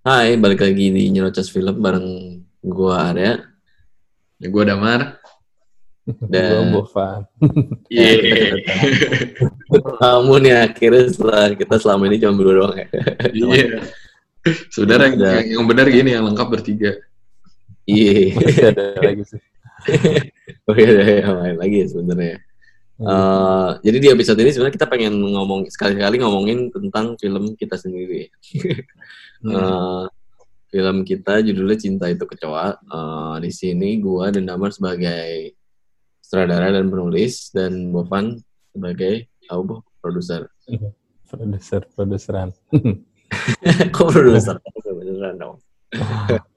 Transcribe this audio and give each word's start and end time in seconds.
Hai, 0.00 0.32
balik 0.40 0.64
lagi 0.64 0.88
di 0.88 1.12
Nyerocos 1.12 1.52
Film 1.52 1.76
bareng 1.76 2.40
gua 2.64 3.12
Arya 3.12 3.36
Ya, 4.40 4.48
gue 4.48 4.64
Damar. 4.64 5.20
dan 6.24 6.72
Gue 6.72 6.80
Bovan. 6.80 7.28
Iya. 7.92 8.56
kamu 10.00 10.34
nih 10.40 10.54
akhirnya 10.56 11.04
setelah 11.12 11.52
kita 11.52 11.76
selama 11.76 12.08
ini 12.08 12.16
cuma 12.16 12.32
berdua 12.32 12.54
doang 12.64 12.76
ya. 12.80 12.88
Iya. 13.36 13.84
Sebenarnya 14.72 15.06
yang, 15.12 15.20
yang, 15.20 15.48
yang 15.60 15.64
benar 15.68 15.86
gini, 15.92 16.16
yang 16.16 16.24
lengkap 16.32 16.48
bertiga. 16.48 16.96
Iya. 17.84 18.40
Masih 18.40 18.66
ada 18.72 18.84
lagi 19.04 19.24
sih. 19.28 19.40
Oh 20.64 20.76
iya, 20.80 20.88
iya, 20.96 21.04
iya, 21.20 21.28
main 21.36 21.56
lagi 21.60 21.76
ya 21.84 21.86
sebenarnya. 21.92 22.40
Eh, 23.00 23.70
jadi 23.80 23.96
di 23.96 24.08
episode 24.12 24.36
ini 24.44 24.52
sebenarnya 24.52 24.76
kita 24.76 24.88
pengen 24.92 25.16
ngomong 25.16 25.64
sekali-kali 25.72 26.20
ngomongin 26.20 26.68
tentang 26.68 27.16
film 27.16 27.56
kita 27.56 27.76
sendiri. 27.80 28.28
Hmm. 29.40 29.56
Eh, 29.56 30.04
film 30.68 31.00
kita 31.00 31.40
judulnya 31.40 31.80
Cinta 31.80 32.04
Itu 32.12 32.28
Kecoa. 32.28 32.76
Eh, 32.76 33.36
di 33.40 33.48
sini 33.48 33.96
gua 33.96 34.28
dan 34.28 34.44
Damar 34.44 34.68
sebagai 34.68 35.56
sutradara 36.20 36.68
dan 36.68 36.92
penulis 36.92 37.48
dan 37.48 37.88
Bovan 37.88 38.36
sebagai 38.68 39.32
Bo, 39.48 39.80
produser. 40.04 40.44
Produser, 41.24 41.88
produseran. 41.96 42.52
Kok 43.96 44.08
produser? 44.12 44.60
Beneran 44.84 45.40
dong. 45.40 45.56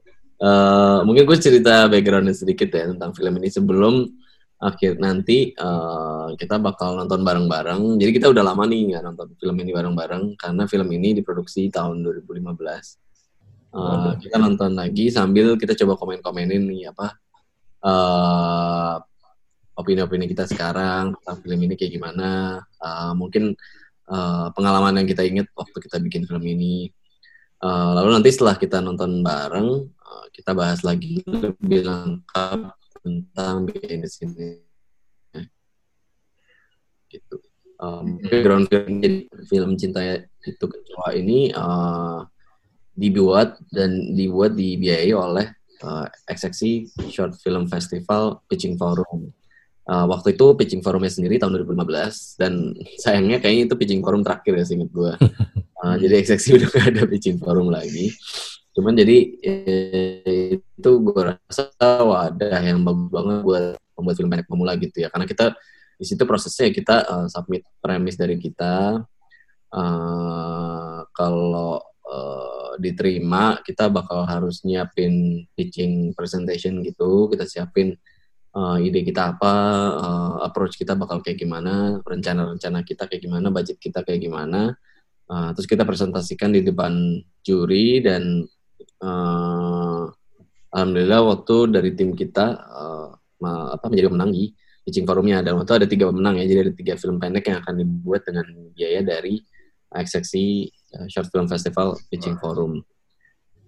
Eh, 0.43 0.99
mungkin 1.07 1.23
gue 1.23 1.39
cerita 1.39 1.87
backgroundnya 1.87 2.35
sedikit 2.35 2.67
ya 2.67 2.91
tentang 2.91 3.15
film 3.15 3.39
ini 3.39 3.47
sebelum 3.47 4.03
akhir 4.63 4.95
nanti 5.03 5.51
eh, 5.51 6.27
kita 6.39 6.55
bakal 6.63 6.95
nonton 6.95 7.19
bareng-bareng. 7.21 7.99
Jadi 7.99 8.11
kita 8.15 8.31
udah 8.31 8.43
lama 8.47 8.63
nih 8.63 8.95
nggak 8.95 9.03
nonton 9.03 9.27
film 9.35 9.55
ini 9.59 9.71
bareng-bareng 9.75 10.39
karena 10.39 10.63
film 10.65 10.87
ini 10.95 11.11
diproduksi 11.19 11.67
tahun 11.67 11.99
2015. 11.99 13.03
Eh, 13.73 14.11
kita 14.23 14.35
nonton 14.39 14.71
lagi 14.79 15.11
sambil 15.11 15.59
kita 15.59 15.75
coba 15.83 15.99
komen-komenin 15.99 16.63
nih 16.63 16.93
apa 16.93 17.07
eh, 17.83 18.95
opini-opini 19.75 20.29
kita 20.29 20.45
sekarang 20.47 21.17
tentang 21.19 21.37
film 21.43 21.59
ini 21.67 21.73
kayak 21.75 21.91
gimana. 21.91 22.61
Eh, 22.63 23.13
mungkin 23.19 23.51
eh, 24.07 24.47
pengalaman 24.55 25.03
yang 25.03 25.07
kita 25.11 25.27
ingat 25.27 25.51
waktu 25.59 25.77
kita 25.83 25.99
bikin 25.99 26.23
film 26.23 26.43
ini. 26.47 26.87
Eh, 27.63 27.89
lalu 27.99 28.15
nanti 28.15 28.31
setelah 28.31 28.55
kita 28.55 28.79
nonton 28.79 29.19
bareng, 29.19 29.87
eh, 29.87 30.25
kita 30.31 30.55
bahas 30.55 30.83
lagi 30.87 31.19
lebih 31.27 31.83
lengkap 31.83 32.82
tentang 33.03 33.67
behind 33.67 34.01
the 34.01 34.09
scene 34.09 34.63
gitu. 37.13 37.37
Um, 37.77 38.17
background 38.25 38.71
film 38.71 39.27
film 39.49 39.69
cinta 39.77 40.01
itu 40.45 40.65
kecoa 40.65 41.09
ini 41.13 41.51
eh, 41.53 42.19
dibuat 42.95 43.59
dan 43.69 44.13
dibuat 44.17 44.57
dibiayai 44.57 45.11
oleh 45.13 45.45
eh, 45.83 46.05
Ekseksi 46.31 46.89
Short 47.13 47.37
Film 47.37 47.69
Festival 47.69 48.41
Pitching 48.49 48.79
Forum. 48.79 49.29
Eh, 49.83 50.05
waktu 50.07 50.39
itu 50.39 50.55
pitching 50.55 50.79
forumnya 50.79 51.11
sendiri 51.11 51.35
tahun 51.35 51.59
2015 51.59 52.39
dan 52.39 52.71
sayangnya 53.03 53.43
kayaknya 53.43 53.67
itu 53.67 53.75
pitching 53.75 54.01
forum 54.01 54.23
terakhir 54.23 54.53
ya 54.57 54.65
seinget 54.65 54.89
gue. 54.89 55.13
Uh, 55.83 55.99
jadi 55.99 56.23
ekseksi 56.23 56.55
udah 56.55 56.69
gak 56.71 56.95
ada 56.95 57.03
pitching 57.03 57.35
forum 57.43 57.67
lagi. 57.67 58.07
Cuman 58.73 58.97
jadi 58.97 59.17
eh, 59.45 60.57
itu 60.57 60.91
gue 61.05 61.21
rasa 61.21 61.69
wadah 61.79 62.61
yang 62.65 62.81
bagus 62.81 63.09
banget 63.13 63.39
buat 63.45 63.65
membuat 63.93 64.15
film 64.17 64.29
pendek 64.33 64.49
pemula 64.49 64.73
gitu 64.81 64.97
ya. 65.05 65.07
Karena 65.13 65.29
kita 65.29 65.53
di 65.93 66.05
situ 66.09 66.25
prosesnya 66.25 66.73
kita 66.73 66.95
uh, 67.05 67.27
submit 67.29 67.63
premis 67.77 68.17
dari 68.17 68.41
kita. 68.41 69.05
Uh, 69.73 71.01
kalau 71.13 71.81
uh, 72.05 72.77
diterima 72.77 73.61
kita 73.65 73.89
bakal 73.89 74.25
harus 74.25 74.65
nyiapin 74.65 75.45
pitching 75.53 76.17
presentation 76.17 76.81
gitu. 76.81 77.29
Kita 77.29 77.45
siapin 77.45 77.93
uh, 78.57 78.77
ide 78.81 79.05
kita 79.05 79.37
apa, 79.37 79.55
uh, 79.97 80.33
approach 80.45 80.77
kita 80.77 80.97
bakal 80.97 81.21
kayak 81.21 81.41
gimana, 81.41 82.01
rencana-rencana 82.05 82.85
kita 82.85 83.09
kayak 83.09 83.21
gimana, 83.21 83.47
budget 83.53 83.77
kita 83.81 84.05
kayak 84.05 84.21
gimana. 84.21 84.77
Uh, 85.29 85.49
terus 85.55 85.65
kita 85.65 85.85
presentasikan 85.87 86.53
di 86.53 86.61
depan 86.61 87.21
juri 87.41 88.03
dan 88.03 88.45
uh, 89.03 90.09
alhamdulillah 90.73 91.21
waktu 91.33 91.55
dari 91.73 91.91
tim 91.93 92.13
kita 92.13 92.45
uh, 92.59 93.07
ma- 93.41 93.73
apa 93.75 93.87
menjadi 93.89 94.09
pemenang 94.09 94.31
di 94.33 94.53
pitching 94.83 95.07
forumnya 95.07 95.39
dan 95.39 95.55
waktu 95.59 95.83
ada 95.83 95.87
tiga 95.87 96.11
pemenang 96.11 96.39
ya 96.41 96.45
jadi 96.49 96.59
ada 96.69 96.73
tiga 96.75 96.93
film 96.99 97.17
pendek 97.21 97.47
yang 97.47 97.63
akan 97.63 97.75
dibuat 97.79 98.21
dengan 98.27 98.45
biaya 98.75 98.99
dari 98.99 99.39
ekseksi 99.93 100.67
uh, 100.99 101.07
short 101.07 101.27
film 101.31 101.47
festival 101.47 101.95
pitching 102.11 102.35
forum 102.39 102.83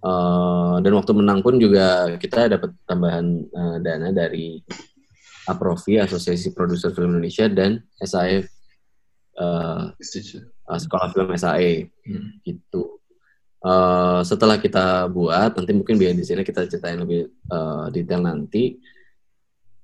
Uh, 0.05 0.77
dan 0.85 0.93
waktu 0.93 1.17
menang 1.17 1.41
pun 1.41 1.57
juga 1.57 2.13
kita 2.21 2.45
dapat 2.45 2.77
tambahan 2.85 3.25
uh, 3.49 3.81
dana 3.81 4.13
dari 4.13 4.61
Aprofi 5.49 5.97
Asosiasi 5.97 6.53
Produser 6.53 6.93
Film 6.93 7.17
Indonesia 7.17 7.49
dan 7.49 7.81
SAE 7.97 8.45
uh, 9.41 9.89
uh, 9.97 10.77
Sekolah 10.77 11.09
Film 11.09 11.33
SAE 11.33 11.89
Hmm. 12.05 12.37
gitu. 12.45 13.01
Eh, 13.65 14.21
setelah 14.21 14.61
kita 14.61 15.09
buat, 15.09 15.57
nanti 15.57 15.73
mungkin 15.73 15.97
biar 15.97 16.13
di 16.13 16.21
sini 16.21 16.45
kita 16.45 16.69
ceritain 16.69 17.01
lebih 17.01 17.25
eh, 17.25 17.85
detail 17.89 18.21
nanti. 18.21 18.77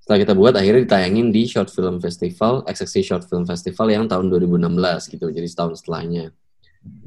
Setelah 0.02 0.20
kita 0.22 0.34
buat, 0.38 0.54
akhirnya 0.54 0.86
ditayangin 0.86 1.34
di 1.34 1.50
Short 1.50 1.74
Film 1.74 1.98
Festival, 1.98 2.62
XXC 2.70 2.96
Short 3.02 3.26
Film 3.26 3.46
Festival 3.50 3.90
yang 3.90 4.06
tahun 4.06 4.30
2016 4.30 5.14
gitu, 5.18 5.26
jadi 5.34 5.48
setahun 5.50 5.82
setelahnya. 5.82 6.30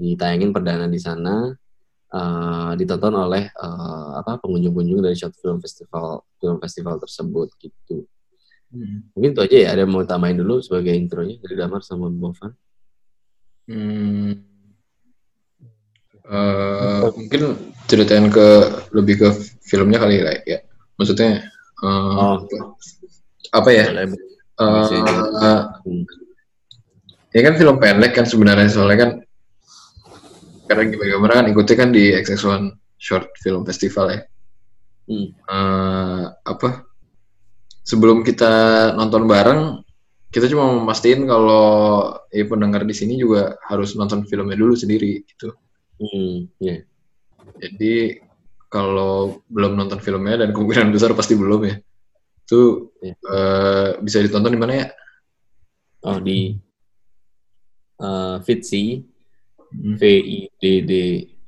Ditayangin 0.03 0.51
perdana 0.51 0.91
di 0.91 0.99
sana, 0.99 1.55
eh, 2.11 2.73
ditonton 2.75 3.15
oleh 3.23 3.55
eh, 3.55 4.11
apa 4.19 4.43
pengunjung-pengunjung 4.43 4.99
dari 4.99 5.15
Short 5.15 5.39
Film 5.39 5.63
Festival 5.63 6.27
film 6.43 6.59
festival 6.59 6.99
tersebut 6.99 7.55
gitu. 7.63 8.03
Hmm. 8.75 9.07
Mungkin 9.15 9.31
itu 9.39 9.41
aja 9.47 9.57
ya, 9.63 9.69
ada 9.79 9.87
yang 9.87 9.95
mau 9.95 10.03
tambahin 10.03 10.43
dulu 10.43 10.59
sebagai 10.59 10.91
intronya 10.91 11.39
dari 11.39 11.55
Damar 11.55 11.87
sama 11.87 12.11
Bovan. 12.11 12.51
Hmm. 13.71 14.55
Eh, 16.85 17.01
mungkin 17.17 17.41
ceritain 17.89 18.29
ke 18.29 18.47
lebih 18.93 19.15
ke 19.25 19.29
filmnya 19.65 19.97
kali 20.01 20.21
lah 20.21 20.37
ya. 20.45 20.61
Maksudnya 21.01 21.49
eh, 21.81 22.17
Oh. 22.21 22.45
apa 23.55 23.69
ya? 23.73 23.85
Hmm. 24.55 26.07
ya 27.35 27.41
kan 27.43 27.55
film 27.59 27.83
pendek 27.83 28.15
kan 28.15 28.23
sebenarnya 28.23 28.71
soalnya 28.71 28.99
kan 29.03 29.11
karena 30.71 30.83
gimana 30.95 31.43
kan 31.43 31.47
ikutnya 31.51 31.77
kan 31.77 31.91
di 31.91 32.15
XX1 32.15 32.71
Short 32.95 33.35
Film 33.43 33.67
Festival 33.67 34.07
ya. 34.15 34.21
Hmm. 35.11 35.29
Eh, 35.35 36.23
apa? 36.31 36.87
Sebelum 37.85 38.25
kita 38.25 38.53
nonton 38.97 39.29
bareng, 39.29 39.85
kita 40.33 40.49
cuma 40.49 40.73
memastikan 40.73 41.29
kalau 41.29 41.67
ya 42.33 42.49
pendengar 42.49 42.81
di 42.89 42.97
sini 42.97 43.21
juga 43.21 43.61
harus 43.69 43.93
nonton 43.93 44.25
filmnya 44.25 44.57
dulu 44.57 44.73
sendiri 44.73 45.21
gitu. 45.29 45.53
Hmm, 46.01 46.51
ya. 46.59 46.83
Jadi 47.63 48.19
kalau 48.73 49.39
belum 49.47 49.79
nonton 49.79 50.03
filmnya 50.03 50.43
dan 50.47 50.51
kemungkinan 50.51 50.91
besar 50.91 51.15
pasti 51.15 51.39
belum 51.39 51.61
ya, 51.63 51.75
itu 52.45 52.91
Iya. 52.99 53.15
eh, 53.15 53.91
bisa 54.03 54.19
ditonton 54.19 54.55
di 54.55 54.61
mana 54.61 54.73
ya? 54.83 54.87
Oh 56.05 56.19
di 56.21 56.59
uh, 58.03 58.43
Fitsi 58.45 59.01
Hmm. 59.75 59.99
v 59.99 60.03
i 60.23 60.39
d 60.55 60.65
d 60.87 60.93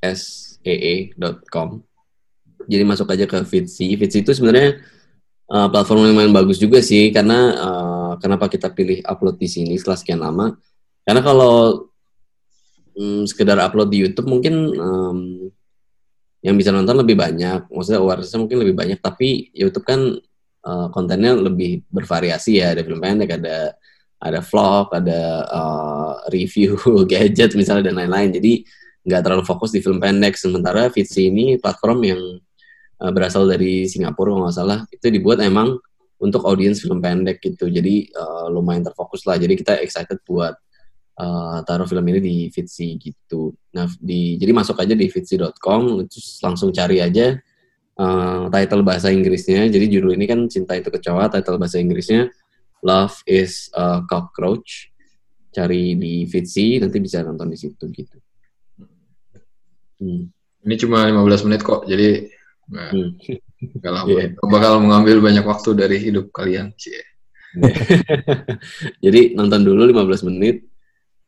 s 0.02 0.22
e 0.66 0.74
e 0.74 0.94
dot 1.14 1.46
com. 1.46 1.78
Jadi 2.66 2.82
masuk 2.82 3.06
aja 3.14 3.22
ke 3.22 3.38
Fitsi. 3.46 3.94
Fitsi 3.94 4.26
itu 4.26 4.34
sebenarnya 4.34 4.82
uh, 5.46 5.70
platform 5.70 6.02
yang 6.02 6.18
lumayan 6.18 6.34
bagus 6.34 6.58
juga 6.58 6.82
sih 6.82 7.14
karena 7.14 7.54
uh, 7.54 8.12
kenapa 8.18 8.50
kita 8.50 8.74
pilih 8.74 8.98
upload 9.06 9.38
di 9.38 9.46
sini 9.46 9.78
setelah 9.78 9.98
sekian 9.98 10.18
lama? 10.18 10.58
Karena 11.06 11.22
kalau 11.22 11.86
mm, 12.96 13.28
sekedar 13.28 13.60
upload 13.60 13.92
di 13.92 14.02
YouTube 14.02 14.26
mungkin 14.26 14.54
um, 14.74 15.18
yang 16.40 16.56
bisa 16.56 16.70
nonton 16.72 16.96
lebih 16.98 17.18
banyak, 17.18 17.69
maksudnya 17.69 18.00
awarenessnya 18.00 18.38
mungkin 18.40 18.58
lebih 18.62 18.75
banyak, 18.76 18.98
tapi 19.02 19.50
YouTube 19.52 19.87
kan 19.87 20.00
uh, 20.66 20.88
kontennya 20.90 21.34
lebih 21.37 21.84
bervariasi 21.90 22.62
ya, 22.62 22.72
ada 22.75 22.82
film 22.87 23.02
pendek, 23.02 23.37
ada 23.37 23.75
ada 24.16 24.40
vlog, 24.40 24.90
ada 24.96 25.44
uh, 25.44 26.12
review 26.32 26.78
gadget 27.10 27.52
misalnya 27.52 27.93
dan 27.93 28.00
lain-lain. 28.00 28.32
Jadi 28.32 28.64
nggak 29.06 29.22
terlalu 29.22 29.44
fokus 29.44 29.70
di 29.70 29.84
film 29.84 30.00
pendek. 30.00 30.34
Sementara 30.34 30.88
Fitsi 30.88 31.28
ini 31.28 31.60
platform 31.60 31.99
yang 32.02 32.20
uh, 33.02 33.10
berasal 33.12 33.46
dari 33.46 33.87
Singapura 33.87 34.32
kalau 34.32 34.42
nggak 34.49 34.56
salah, 34.56 34.81
itu 34.88 35.06
dibuat 35.12 35.44
emang 35.44 35.76
untuk 36.16 36.49
audiens 36.49 36.81
film 36.81 36.99
pendek 36.99 37.44
gitu. 37.44 37.69
Jadi 37.69 38.08
uh, 38.16 38.49
lumayan 38.49 38.88
terfokus 38.88 39.28
lah. 39.28 39.37
Jadi 39.37 39.54
kita 39.60 39.78
excited 39.84 40.25
buat 40.25 40.56
uh, 41.20 41.58
taruh 41.64 41.88
film 41.88 42.04
ini 42.12 42.20
di 42.20 42.36
Fitsi 42.52 42.96
gitu. 43.00 43.52
Nah, 43.76 43.88
di 44.00 44.36
jadi 44.40 44.52
masuk 44.52 44.80
aja 44.80 44.92
di 44.92 45.06
fitsi.com, 45.08 46.06
terus 46.08 46.40
langsung 46.40 46.72
cari 46.72 47.00
aja 47.00 47.36
uh, 48.00 48.48
title 48.52 48.82
bahasa 48.84 49.12
Inggrisnya. 49.12 49.68
Jadi 49.68 49.86
judul 49.88 50.16
ini 50.16 50.24
kan 50.28 50.44
Cinta 50.48 50.76
Itu 50.76 50.92
Kecoa, 50.92 51.28
title 51.32 51.60
bahasa 51.60 51.80
Inggrisnya 51.80 52.28
Love 52.84 53.16
is 53.26 53.72
a 53.72 54.04
Cockroach. 54.04 54.92
Cari 55.52 55.96
di 55.96 56.28
Fitsi, 56.28 56.76
nanti 56.76 57.00
bisa 57.00 57.24
nonton 57.24 57.48
di 57.48 57.56
situ 57.56 57.88
gitu. 57.88 58.16
Hmm. 59.96 60.28
Ini 60.66 60.74
cuma 60.76 61.08
15 61.08 61.46
menit 61.48 61.60
kok, 61.64 61.88
jadi 61.88 62.28
nggak 62.68 62.90
Hmm. 62.92 63.96
lama. 63.96 64.08
Nggak 64.12 64.50
bakal 64.52 64.72
mengambil 64.84 65.16
banyak 65.24 65.44
waktu 65.48 65.72
dari 65.72 65.96
hidup 65.96 66.28
kalian. 66.28 66.76
Cie. 66.76 67.00
Jadi 69.04 69.32
nonton 69.32 69.64
dulu 69.64 69.88
15 69.88 70.28
menit. 70.28 70.68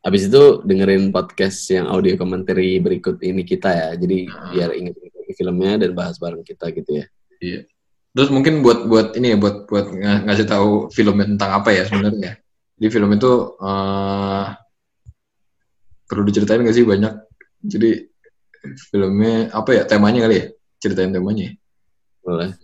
Habis 0.09 0.25
itu 0.25 0.65
dengerin 0.65 1.13
podcast 1.13 1.69
yang 1.69 1.85
audio 1.85 2.17
commentary 2.17 2.81
berikut 2.81 3.21
ini 3.21 3.45
kita 3.45 3.69
ya. 3.69 3.89
Jadi 3.93 4.25
Ah. 4.25 4.49
biar 4.49 4.69
inget 4.73 4.97
filmnya 5.37 5.77
dan 5.85 5.93
bahas 5.93 6.17
bareng 6.17 6.41
kita 6.41 6.73
gitu 6.73 6.97
ya. 6.97 7.05
Iya. 7.37 7.69
Terus 8.17 8.33
mungkin 8.33 8.65
buat 8.65 8.89
buat 8.89 9.13
ini 9.13 9.31
ya 9.31 9.37
buat 9.37 9.69
buat 9.69 9.93
ng- 9.93 10.25
ngasih 10.25 10.49
tahu 10.49 10.89
filmnya 10.89 11.29
tentang 11.29 11.61
apa 11.61 11.69
ya 11.69 11.85
sebenarnya. 11.85 12.41
Di 12.73 12.89
film 12.89 13.13
itu 13.13 13.53
eh 13.61 14.45
perlu 16.09 16.25
diceritain 16.25 16.65
gak 16.65 16.73
sih 16.73 16.89
banyak. 16.89 17.13
Jadi 17.61 18.09
filmnya 18.89 19.53
apa 19.53 19.69
ya 19.77 19.85
temanya 19.85 20.25
kali 20.25 20.35
ya? 20.41 20.45
Ceritain 20.81 21.13
temanya. 21.13 21.53
Boleh. 22.25 22.57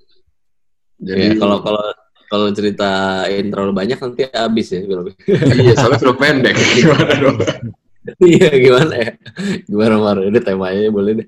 Jadi 0.98 1.22
Ya, 1.30 1.38
kalau 1.38 1.62
kalau 1.62 1.84
kalau 2.25 2.50
ceritain 2.51 3.45
terlalu 3.48 3.72
banyak 3.72 3.98
nanti 3.98 4.25
habis 4.30 4.68
ya 4.69 4.81
filmnya. 4.81 5.13
iya 5.56 5.74
soalnya 5.77 6.00
film 6.01 6.18
pendek 6.18 6.56
gimana 6.77 7.13
dong? 7.18 7.38
Iya 8.22 8.50
gimana 8.54 8.94
ya? 8.95 9.12
Gimana 9.66 9.95
Mar? 9.98 10.18
Ini 10.22 10.39
temanya 10.39 10.89
boleh 10.89 11.12
deh. 11.24 11.27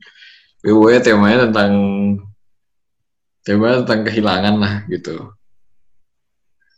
Pokoknya 0.61 0.99
temanya 1.01 1.37
tentang 1.49 1.71
temanya 3.41 3.75
tentang 3.85 3.99
kehilangan 4.05 4.55
lah 4.59 4.73
gitu. 4.87 5.15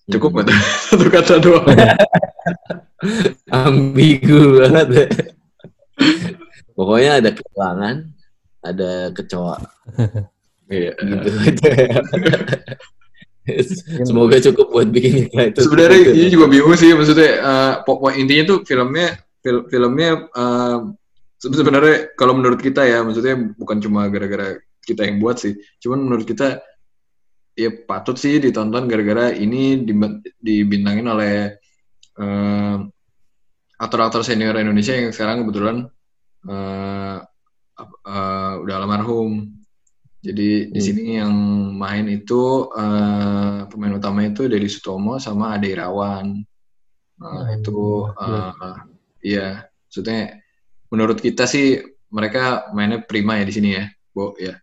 Cukup 0.10 0.30
nggak 0.40 0.46
tuh? 0.50 0.58
satu 0.90 1.08
kata 1.12 1.34
doang. 1.38 1.68
Ambigu 3.54 4.60
banget 4.62 4.88
ya. 4.92 5.06
Pokoknya 6.74 7.12
ada 7.20 7.30
kehilangan, 7.36 7.96
ada 8.64 8.92
kecoa 9.12 9.58
Iya. 10.70 10.94
gitu 11.02 11.30
aja. 11.34 11.70
Semoga 14.06 14.38
cukup 14.42 14.68
buat 14.70 14.88
bikin 14.90 15.28
kita 15.28 15.42
itu. 15.50 15.60
Sebenarnya 15.66 16.00
ini 16.14 16.28
juga 16.30 16.46
bingung 16.48 16.76
sih 16.76 16.92
maksudnya 16.94 17.30
eh, 17.40 17.74
pokok 17.84 18.14
intinya 18.16 18.44
tuh 18.46 18.58
filmnya 18.64 19.08
fil- 19.40 19.66
filmnya 19.68 20.10
eh, 20.30 20.78
se- 21.38 21.54
sebenarnya 21.54 22.14
kalau 22.14 22.34
menurut 22.36 22.60
kita 22.60 22.84
ya 22.84 23.02
maksudnya 23.02 23.36
bukan 23.56 23.78
cuma 23.80 24.08
gara-gara 24.08 24.58
kita 24.84 25.06
yang 25.06 25.22
buat 25.22 25.38
sih 25.38 25.54
cuman 25.80 26.00
menurut 26.02 26.26
kita 26.26 26.60
ya 27.54 27.70
patut 27.86 28.16
sih 28.16 28.40
ditonton 28.40 28.88
gara-gara 28.88 29.36
ini 29.36 29.84
dib- 29.84 30.24
dibintangin 30.40 31.08
oleh 31.08 31.60
eh, 32.18 32.76
aktor-aktor 33.80 34.24
senior 34.24 34.56
Indonesia 34.60 34.92
yang 34.92 35.12
sekarang 35.12 35.44
kebetulan 35.44 35.88
ap- 37.76 38.00
eh, 38.04 38.54
udah 38.64 38.76
almarhum 38.80 39.59
jadi 40.20 40.68
di 40.68 40.80
Hmm. 40.80 40.88
sini 40.88 41.04
yang 41.16 41.34
main 41.80 42.06
itu 42.12 42.68
eh, 42.76 43.60
pemain 43.72 43.96
utama 43.96 44.28
itu 44.28 44.52
Dedi 44.52 44.68
Sutomo 44.68 45.16
sama 45.16 45.56
Ade 45.56 45.72
Irawan. 45.72 46.44
Nah, 47.20 47.32
Hmm, 47.48 47.56
itu 47.60 47.80
eh, 48.20 48.76
iya, 49.24 49.48
maksudnya 49.88 50.40
menurut 50.92 51.20
kita 51.20 51.48
sih 51.48 51.80
mereka 52.12 52.68
mainnya 52.76 53.00
prima 53.00 53.40
ya 53.40 53.46
di 53.48 53.54
sini 53.54 53.70
ya, 53.80 53.86
Bo 54.12 54.36
ya. 54.36 54.60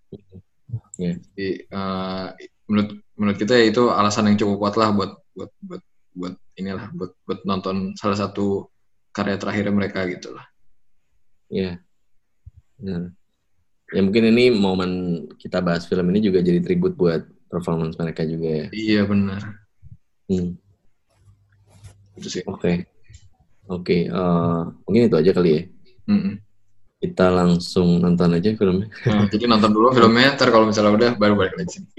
Iya. 0.97 1.13
Jadi, 1.21 1.49
eh, 1.69 2.27
menurut 2.69 2.89
menurut 3.17 3.37
kita 3.41 3.53
ya 3.57 3.65
itu 3.71 3.89
alasan 3.89 4.29
yang 4.33 4.37
cukup 4.41 4.57
kuat 4.61 4.75
lah 4.77 4.91
buat 4.93 5.13
buat 5.33 5.51
buat 5.65 5.83
buat 6.17 6.35
inilah 6.57 6.89
buat 6.97 7.13
buat 7.25 7.41
nonton 7.45 7.93
salah 7.97 8.17
satu 8.17 8.69
karya 9.13 9.37
terakhir 9.41 9.73
mereka 9.73 10.05
gitu 10.09 10.37
lah. 10.37 10.45
Iya. 11.49 11.81
Benar. 12.77 13.13
Ya 13.95 14.01
mungkin 14.03 14.35
ini 14.35 14.51
momen 14.51 14.91
kita 15.39 15.63
bahas 15.63 15.87
film 15.87 16.11
ini 16.11 16.19
juga 16.27 16.43
jadi 16.43 16.59
tribut 16.59 16.99
buat 16.99 17.23
performance 17.47 17.95
mereka 18.01 18.27
juga 18.27 18.67
ya. 18.67 18.67
Iya 18.75 19.01
benar. 19.07 19.41
Hmm. 20.27 20.59
Itu 22.19 22.29
sih. 22.33 22.43
Oke. 22.47 22.97
Oke, 23.67 24.07
eh, 24.07 24.61
mungkin 24.87 25.11
itu 25.11 25.17
aja 25.19 25.35
kali 25.35 25.51
ya. 25.51 25.63
Mm-mm. 26.07 26.39
Kita 27.03 27.35
langsung 27.35 27.99
nonton 27.99 28.39
aja 28.39 28.55
filmnya. 28.55 28.87
Nah, 29.11 29.27
jadi 29.27 29.51
nonton 29.51 29.75
dulu 29.75 29.91
filmnya, 29.91 30.39
ntar 30.39 30.55
kalau 30.55 30.71
misalnya 30.71 30.95
udah 30.95 31.11
baru 31.19 31.35
balik 31.35 31.59
lagi 31.59 31.83
sini. 31.83 31.91